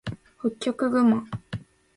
[0.39, 1.27] ホッキョクグマ